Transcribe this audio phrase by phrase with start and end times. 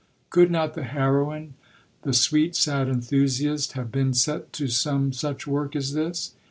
[0.31, 1.53] Could not the heroine,
[2.01, 6.33] the 'sweet sad enthusiast,' have been set to some such work as this?